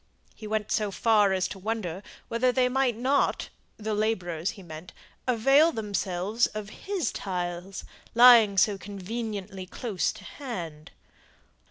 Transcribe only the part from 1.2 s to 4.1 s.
as to wonder whether they might not the